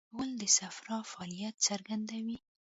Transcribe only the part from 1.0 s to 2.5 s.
فعالیت څرګندوي.